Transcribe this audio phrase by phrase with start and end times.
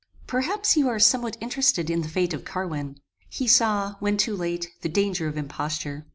[0.25, 2.97] Perhaps you are somewhat interested in the fate of Carwin.
[3.29, 6.07] He saw, when too late, the danger of imposture.